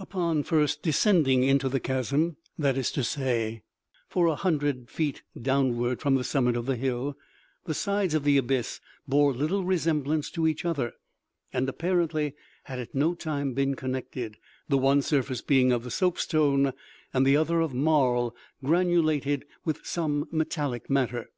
[0.00, 3.62] Upon first descending into the chasm, that is to say,
[4.08, 7.16] for a hundred feet downward from the summit of the hill,
[7.66, 10.94] the sides of the abyss bore little resemblance to each other,
[11.52, 14.38] and, apparently, had at no time been connected,
[14.68, 16.72] the one surface being of the soapstone,
[17.14, 18.34] and the other of marl,
[18.64, 21.28] granulated with some metallic matter.